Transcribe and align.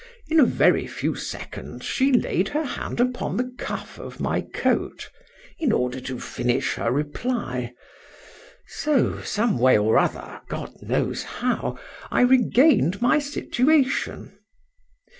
In 0.29 0.39
a 0.39 0.45
very 0.47 0.87
few 0.87 1.13
seconds 1.13 1.85
she 1.85 2.11
laid 2.11 2.47
her 2.49 2.63
hand 2.65 2.99
upon 2.99 3.37
the 3.37 3.53
cuff 3.59 3.99
of 3.99 4.19
my 4.19 4.41
coat, 4.41 5.07
in 5.59 5.71
order 5.71 5.99
to 5.99 6.19
finish 6.19 6.73
her 6.73 6.91
reply; 6.91 7.73
so, 8.65 9.21
some 9.21 9.59
way 9.59 9.77
or 9.77 9.99
other, 9.99 10.41
God 10.47 10.81
knows 10.81 11.21
how, 11.21 11.77
I 12.09 12.21
regained 12.21 12.99
my 12.99 13.19
situation. 13.19 14.39